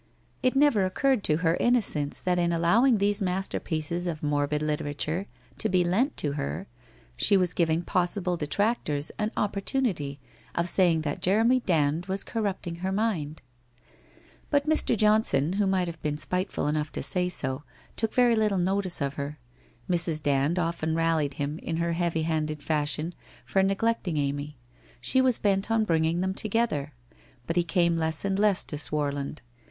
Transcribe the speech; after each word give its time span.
It 0.41 0.55
never 0.55 0.81
occurred 0.83 1.23
to 1.25 1.37
her 1.45 1.55
innocence 1.57 2.21
that 2.21 2.39
in 2.39 2.51
allowing 2.51 2.97
these 2.97 3.21
masterpieces 3.21 4.07
of 4.07 4.23
morbid 4.23 4.63
literature 4.63 5.27
to 5.59 5.69
be 5.69 5.83
lent 5.83 6.17
to 6.17 6.31
her, 6.31 6.65
she 7.15 7.37
was 7.37 7.53
giving 7.53 7.83
possible 7.83 8.35
detractors 8.35 9.11
an 9.19 9.29
opportunity 9.37 10.19
of 10.55 10.67
saying 10.67 11.01
that 11.01 11.21
Jeremy 11.21 11.59
Dand 11.59 12.07
was 12.07 12.23
corrupting 12.23 12.77
hrr 12.77 12.91
mind. 12.91 13.43
Hut 14.51 14.67
Mr. 14.67 14.97
Johnson, 14.97 15.53
who 15.53 15.67
might 15.67 15.87
have 15.87 16.01
been 16.01 16.17
spiteful 16.17 16.65
enough 16.67 16.89
ay 16.97 17.27
so, 17.29 17.61
took 17.95 18.11
very 18.15 18.35
little 18.35 18.57
notice 18.57 19.01
of 19.03 19.13
her. 19.13 19.37
Mrs. 19.87 20.23
Dand 20.23 20.57
often 20.57 20.95
rallied 20.95 21.35
him 21.35 21.59
in 21.59 21.77
her 21.77 21.93
heavy 21.93 22.23
handed 22.23 22.63
fashion 22.63 23.13
for 23.45 23.61
neglecting 23.61 24.17
Amy. 24.17 24.57
She 24.99 25.21
was 25.21 25.37
bent 25.37 25.69
on 25.69 25.85
bringing 25.85 26.21
them 26.21 26.33
together. 26.33 26.93
But 27.45 27.55
he 27.55 27.63
came 27.63 27.97
less 27.97 28.25
and 28.25 28.39
less 28.39 28.65
to 28.65 28.79
Swarland. 28.79 29.41